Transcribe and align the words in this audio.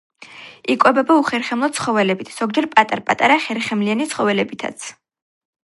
იკვებება 0.75 1.17
უხერხემლო 1.23 1.69
ცხოველებით, 1.79 2.31
ზოგჯერ 2.39 2.69
პატარ-პატარა 2.77 3.39
ხერხემლიანი 3.47 4.09
ცხოველებითაც. 4.17 4.91